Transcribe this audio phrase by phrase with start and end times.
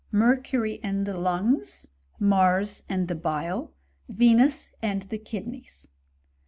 [0.11, 3.71] Mercury and the lungs, Mars and the bile,
[4.09, 5.89] Venus and the kidneys.